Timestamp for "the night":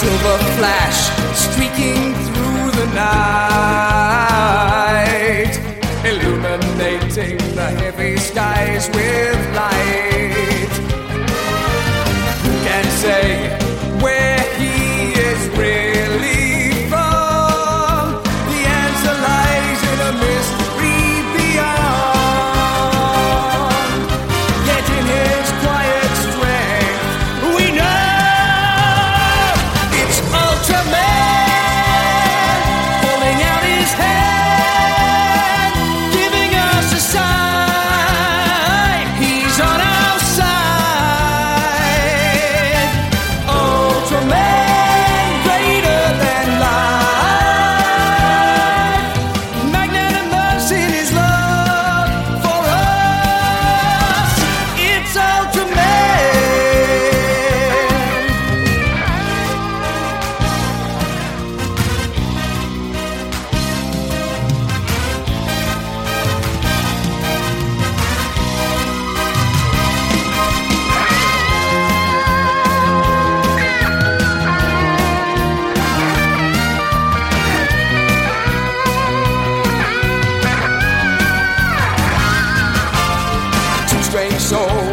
2.70-3.12